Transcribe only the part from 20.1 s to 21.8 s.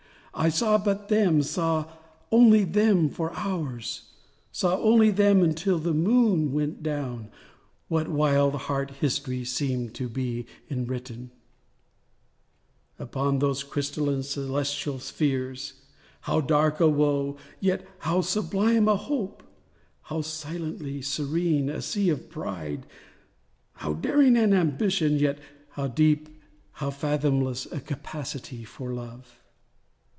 silently serene